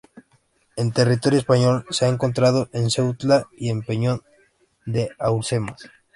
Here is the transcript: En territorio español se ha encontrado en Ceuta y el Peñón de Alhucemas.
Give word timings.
En 0.77 0.91
territorio 0.93 1.37
español 1.37 1.85
se 1.91 2.05
ha 2.05 2.07
encontrado 2.07 2.69
en 2.73 2.89
Ceuta 2.89 3.47
y 3.55 3.69
el 3.69 3.83
Peñón 3.83 4.23
de 4.87 5.11
Alhucemas. 5.19 5.89